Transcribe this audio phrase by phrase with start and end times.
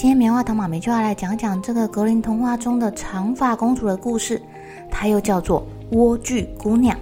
[0.00, 4.40] 今天棉花糖妈咪就要来讲讲这个格林童话中的长发公主的故事，
[4.90, 5.62] 它又叫做
[5.92, 6.98] 莴苣姑娘。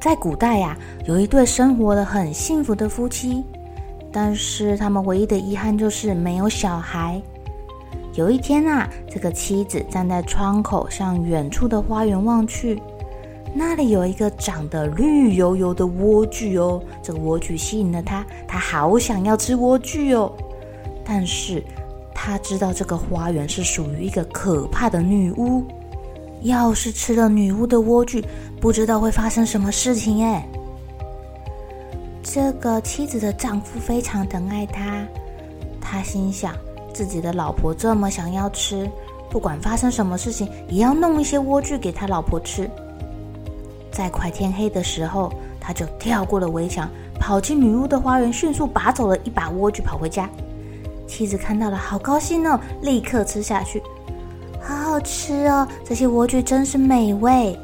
[0.00, 3.44] 在古代呀、有一对生活的很幸福的夫妻，
[4.10, 7.22] 但是他们唯一的遗憾就是没有小孩。
[8.14, 12.82] 有一天啊，这个妻子站在窗口向远处的花园望去，
[13.54, 20.32] 那里有一个长得绿油油的莴苣哦，这个莴苣吸引了他，他好想要吃莴苣哦。
[21.08, 21.64] 但是
[22.14, 25.64] 他知道这个花园是属于一个可怕的女巫，
[26.42, 28.22] 要是吃了女巫的莴苣，
[28.60, 30.46] 不知道会发生什么事情哎。
[32.22, 35.02] 这个妻子的丈夫非常疼爱她，
[35.80, 36.54] 他心想
[36.92, 38.86] 自己的老婆这么想要吃，
[39.30, 42.68] 不管发生什么事情，也要弄一些莴苣给他老婆吃。
[43.90, 46.86] 在快天黑的时候，他就跳过了围墙，
[47.18, 50.28] 跑进女巫的花园，迅速拔走了一把莴苣，跑回家。
[51.08, 52.60] 妻子看到了，好高兴哦！
[52.82, 53.82] 立刻吃下去，
[54.62, 55.66] 好好吃哦！
[55.82, 57.58] 这些莴苣真是美味。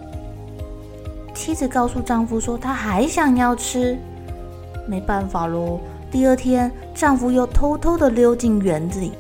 [1.35, 3.99] 妻子告诉丈夫说，她还想要吃，
[4.89, 5.79] 没办法喽。
[6.11, 9.13] 第二天，丈夫又偷偷的溜进园子里，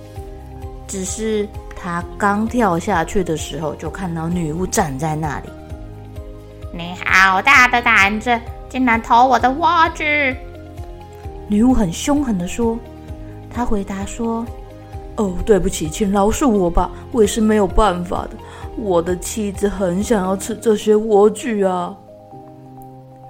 [0.88, 5.48] 只是他刚跳下去的时候，就看到女巫站在那里。
[6.72, 10.34] 你好大的胆子，竟然偷我的莴苣！
[11.46, 12.78] 女巫很凶狠的说。
[13.54, 14.44] 他回答说
[15.16, 18.30] ：“哦，对不起，请饶恕我吧，我也是没有办法的。
[18.76, 21.96] 我的妻子很想要吃这些莴苣啊。”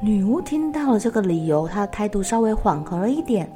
[0.01, 3.47] 女巫听到了这个理由，她的态度稍微缓和了一点。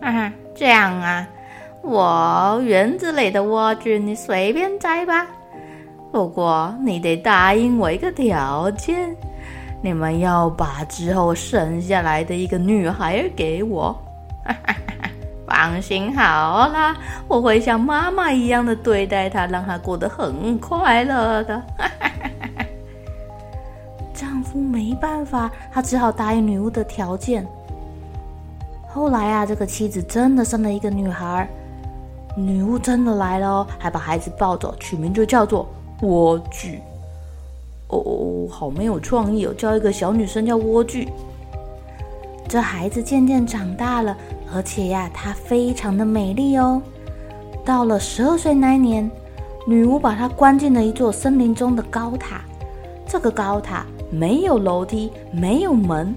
[0.00, 1.26] 嗯，这样啊，
[1.82, 5.26] 我园子里的莴苣你随便摘吧，
[6.12, 9.14] 不过你得答应我一个条件，
[9.82, 13.92] 你们要把之后生下来的一个女孩给我。
[14.44, 14.74] 哈哈。
[15.58, 16.94] 放心好了，
[17.26, 21.60] 我会像妈妈一样的对待她，让她过得很快乐的。
[24.14, 27.44] 丈夫没办法，他只好答应女巫的条件。
[28.88, 31.48] 后来啊，这个妻子真的生了一个女孩，
[32.36, 35.68] 女巫真的来了，还把孩子抱走，取名就叫做
[36.00, 36.78] 莴苣。
[37.88, 41.08] 哦，好没有创意哦，叫一个小女生叫莴苣。
[42.48, 44.16] 这孩子渐渐长大了。
[44.52, 46.80] 而且呀，她非常的美丽哦。
[47.64, 49.10] 到了十二岁那一年，
[49.66, 52.40] 女巫把她关进了一座森林中的高塔。
[53.06, 56.14] 这个高塔没有楼梯，没有门。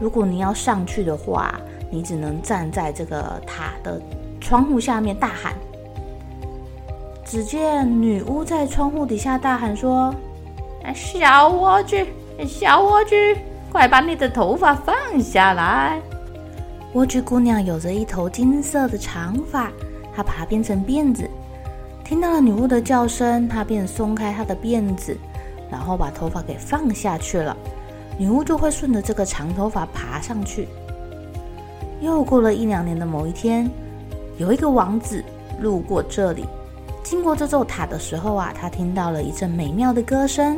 [0.00, 4.00] 如果你要上去的话，你只能站在这个塔的
[4.40, 5.54] 窗户下面大喊。
[7.24, 10.14] 只见女巫在窗户底下大喊说
[10.94, 12.06] ：“小莴苣，
[12.46, 13.36] 小莴苣，
[13.70, 16.00] 快把你的头发放下来！”
[16.94, 19.70] 莴苣姑娘有着一头金色的长发，
[20.14, 21.28] 她把它编成辫子。
[22.02, 25.16] 听到了女巫的叫声，她便松开她的辫子，
[25.70, 27.56] 然后把头发给放下去了。
[28.18, 30.66] 女巫就会顺着这个长头发爬上去。
[32.00, 33.70] 又过了一两年的某一天，
[34.38, 35.22] 有一个王子
[35.60, 36.46] 路过这里，
[37.04, 40.56] 经过这座塔的时候啊，他听到了一阵美妙的歌声。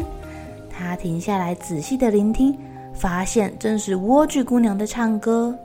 [0.71, 2.57] 他停下来仔细的聆听，
[2.93, 5.57] 发现正是莴苣姑娘的唱歌。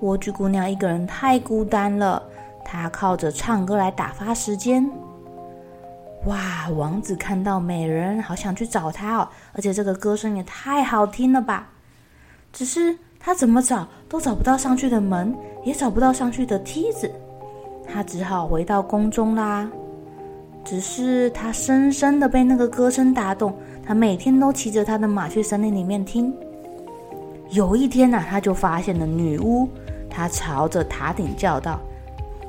[0.00, 2.22] 莴苣姑娘一个人太孤单了，
[2.64, 4.88] 她靠着唱歌来打发时间。
[6.26, 11.68] 哇，王子看到美人，好想去找她哦，而且这个歌声也太好听了吧！
[12.52, 17.10] 只是他怎么找都找不到上去的门，也找不到上去的梯子，
[17.86, 19.70] 他只好回到宫中啦。
[20.64, 23.54] 只是他深深的被那个歌声打动，
[23.88, 26.30] 他每天都骑着他的马去森林里面听。
[27.48, 29.66] 有一天呢、啊，他就发现了女巫。
[30.10, 31.80] 他朝着塔顶叫道：“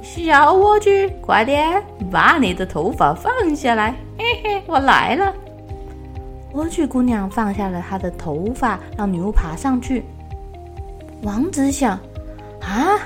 [0.03, 1.81] 小莴苣，快点
[2.11, 3.95] 把你的头发放下来！
[4.17, 5.33] 嘿嘿，我来了。”
[6.53, 10.03] 莴苣姑娘放下了她的头发，让女巫爬上去。
[11.21, 11.97] 王子想：
[12.59, 12.99] 啊，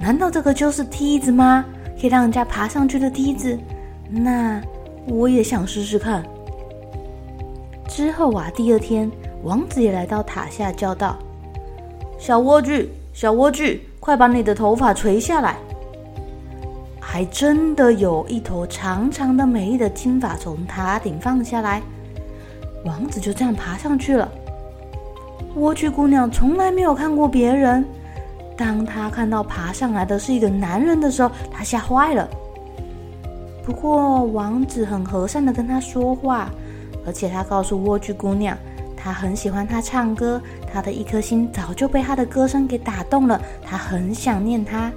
[0.00, 1.64] 难道这个就是梯子吗？
[2.00, 3.56] 可以让人家爬上去的梯子？
[4.10, 4.60] 那
[5.06, 6.24] 我也想试试看。
[7.96, 9.10] 之后啊，第二天，
[9.42, 11.16] 王子也来到塔下，叫道
[12.20, 15.56] ：“小莴苣，小莴苣，快把你的头发垂下来！”
[17.00, 21.80] 还真的有一头长长的、美丽的金发从塔顶放下来。
[22.84, 24.30] 王子就这样爬上去了。
[25.56, 27.82] 莴苣姑娘从来没有看过别人，
[28.58, 32.28] 当她看到爬上来的是一个男人的时候，她吓坏了。
[33.64, 36.50] 不过王子很和善的跟她说话，
[37.06, 38.58] 而且他告诉莴苣姑娘，
[38.96, 40.42] 他很喜欢她唱歌，
[40.72, 44.92] 他的一颗心早就被她的歌声给打动了，他很想念她。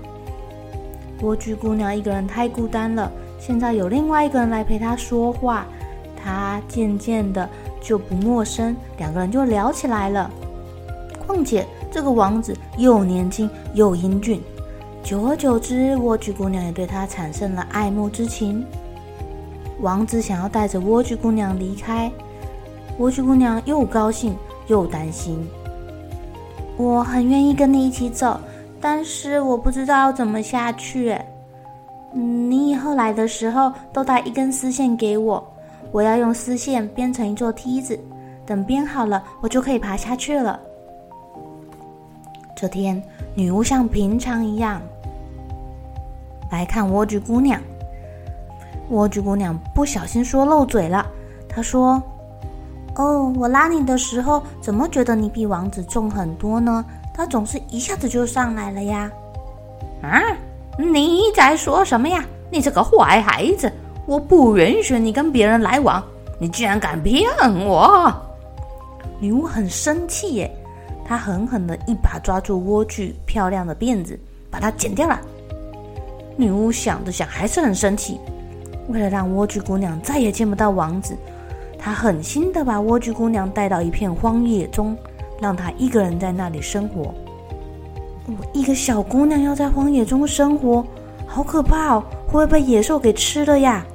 [1.21, 5.67] 莴苣姑娘一个人太孤单了，现在有另外一个人来陪她说话，
[6.15, 7.47] 她渐渐的
[7.79, 10.31] 就不陌生，两个人就聊起来了。
[11.27, 14.41] 况且这个王子又年轻又英俊，
[15.03, 18.65] 久而久之，莴苣姑娘也对他产生了爱慕之情。
[19.81, 22.11] 王子想要带着莴苣姑娘离开，
[22.97, 24.35] 莴苣姑娘又高兴
[24.67, 25.47] 又担心。
[26.75, 28.39] 我很愿意跟你一起走，
[28.81, 31.17] 但是我不知道要怎么下去。
[32.11, 35.45] 你以后来的时候都带一根丝线给我，
[35.91, 37.99] 我要用丝线编成一座梯子，
[38.45, 40.59] 等编好了，我就可以爬下去了。
[42.55, 43.01] 这天，
[43.35, 44.81] 女巫像平常一样
[46.51, 47.61] 来看莴苣姑娘。
[48.89, 51.05] 莴苣姑娘不小心说漏嘴了，
[51.47, 52.01] 她说
[52.95, 56.83] ：“哦，我拉你的时候，怎么觉得你比王子重很多呢？
[57.13, 59.11] 他总是一下子就上来了呀。”
[60.01, 60.21] 啊，
[60.77, 62.23] 你在说什么呀？
[62.51, 63.71] 你这个坏孩子！
[64.05, 66.03] 我不允许你跟别人来往，
[66.39, 67.29] 你居然敢骗
[67.65, 68.11] 我！
[69.19, 70.51] 女巫很生气耶。
[71.05, 74.19] 她狠狠的一把抓住莴苣漂亮的辫子，
[74.49, 75.19] 把它剪掉了。
[76.35, 78.19] 女巫想着想，还是很生气。
[78.89, 81.15] 为了让莴苣姑娘再也见不到王子，
[81.77, 84.97] 他狠心的把莴苣姑娘带到一片荒野中，
[85.39, 87.13] 让她一个人在那里生活。
[88.27, 90.85] 哦，一个小姑娘要在荒野中生活，
[91.25, 92.03] 好可怕哦！
[92.27, 93.85] 会不会被野兽给吃了呀？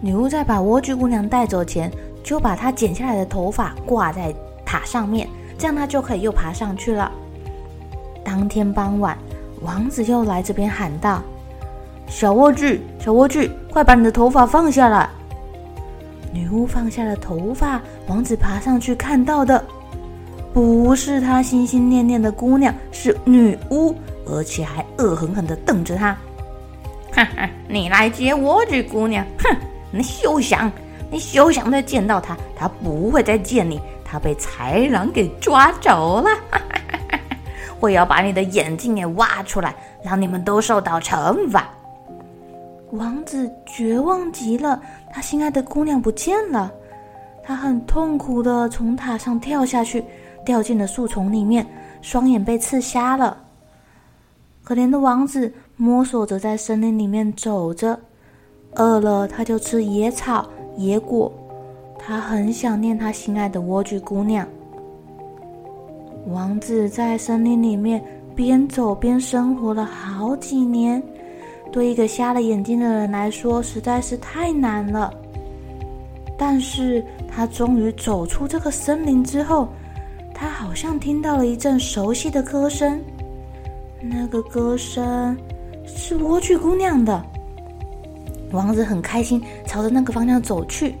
[0.00, 1.90] 女巫在把莴苣姑娘带走前，
[2.22, 4.34] 就把她剪下来的头发挂在
[4.64, 5.28] 塔上面。
[5.56, 7.10] 这样她就可以又爬上去了。
[8.24, 9.16] 当天傍晚，
[9.62, 11.22] 王子又来这边喊道
[12.12, 15.08] ：“小莴苣，小莴苣，快把你的头发放下来！”
[16.30, 19.64] 女巫放下了头发，王子爬上去看到的
[20.52, 23.94] 不是他心心念念的姑娘，是女巫，
[24.26, 26.16] 而且还恶狠狠地瞪着他。
[27.12, 29.26] 哈哈，你来接莴苣姑娘？
[29.38, 29.56] 哼，
[29.90, 30.70] 你休想，
[31.10, 33.80] 你休想再见到她，她不会再见你。
[34.04, 36.30] 她被豺狼给抓走了，
[37.80, 41.68] 我要把你的眼睛给挖出来，让你们都受到惩罚。
[42.92, 44.80] 王子绝望极了，
[45.10, 46.70] 他心爱的姑娘不见了，
[47.42, 50.04] 他很痛苦的从塔上跳下去，
[50.44, 51.66] 掉进了树丛里面，
[52.02, 53.38] 双眼被刺瞎了。
[54.62, 57.98] 可怜的王子摸索着在森林里面走着，
[58.74, 60.46] 饿了他就吃野草、
[60.76, 61.32] 野果。
[61.98, 64.46] 他很想念他心爱的莴苣姑娘。
[66.26, 71.02] 王子在森林里面边走边生活了好几年，
[71.72, 75.12] 对一个瞎了眼睛的人来说实在是太难了。
[76.38, 79.68] 但是他终于走出这个森林之后，
[80.34, 83.00] 他好像听到了一阵熟悉的歌声，
[84.00, 85.36] 那个歌声
[85.86, 87.24] 是莴苣姑娘的。
[88.50, 90.94] 王子很开心，朝着那个方向走去。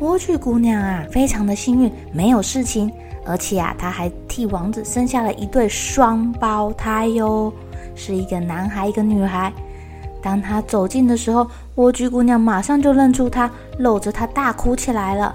[0.00, 2.90] 莴苣姑娘啊，非常的幸运，没有事情，
[3.24, 7.52] 而且啊，她还替王子生下了一对双胞胎哟，
[7.94, 9.52] 是一个男孩，一个女孩。
[10.22, 11.46] 当他走近的时候，
[11.76, 15.34] 莴苣姑娘马上就认出他，搂着他大哭起来了。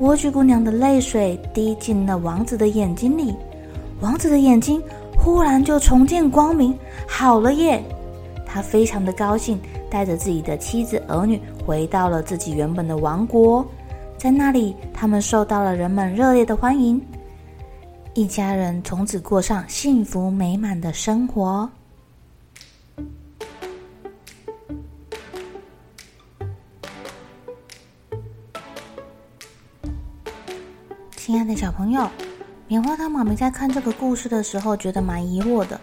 [0.00, 3.34] 莴苣姑娘的泪水滴进了王子的眼睛里，
[4.00, 4.82] 王子的眼睛
[5.16, 6.76] 忽然就重见光明，
[7.06, 7.82] 好了耶！
[8.46, 9.58] 他非常的高兴。
[9.90, 13.66] 带着自己的妻子儿女回到了自己原本的王国，
[14.16, 17.02] 在那里，他们受到了人们热烈的欢迎，
[18.12, 21.70] 一家人从此过上幸福美满的生活。
[31.16, 32.10] 亲爱的小朋友，
[32.66, 35.80] 棉花糖妈咪在看这个故事的时候，觉得蛮疑惑的：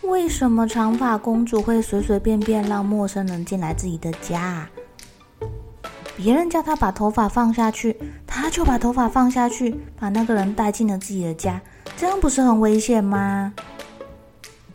[0.00, 4.66] 为什么长发公主会随随便便让陌生人进来自己的家？
[6.16, 7.94] 别人叫她把头发放下去，
[8.40, 11.60] 她就把头发放下去，把那个人带进了自己的家，
[11.96, 13.52] 这样不是很危险吗？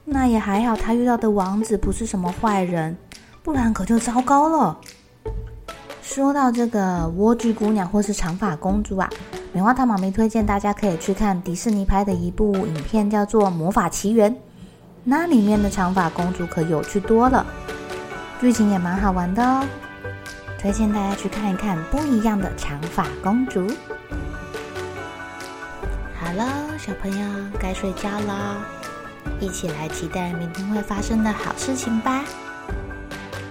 [0.03, 2.97] 那也还好，她遇到的王子不是什么坏人，
[3.41, 4.77] 不然可就糟糕了。
[6.01, 9.09] 说到这个莴苣姑娘或是长发公主啊。
[9.53, 14.29] 棉花糖妈咪推荐大家可以去看迪士尼拍的一部影片，叫做《魔法奇缘》，
[15.05, 17.45] 那里面的长发公主可有趣多了，
[18.41, 19.63] 剧情也蛮好玩的哦，
[20.63, 23.69] 推荐大家去看一看不一样的长发公主。
[26.17, 26.47] 好了，
[26.79, 28.65] 小朋友该睡觉了，
[29.41, 32.23] 一起来期待明天会发生的好事情吧。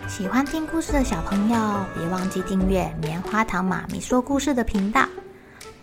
[0.09, 5.07] 喜欢听故事的小朋友，别忘记订阅棉花糖妈咪说故事的频道。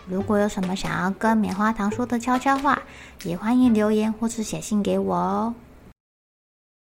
[0.07, 2.81] 如果有什么想要跟棉花糖说的悄悄话，
[3.24, 5.53] 也欢迎留言或是写信给我哦。